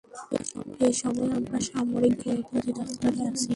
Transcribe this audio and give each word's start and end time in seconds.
এই 0.85 0.93
সময় 0.93 1.31
আমরা 1.37 1.59
সামরিক 1.69 2.13
গোয়েন্দা 2.21 2.51
অধিদপ্তরে 2.57 3.21
আছি। 3.29 3.49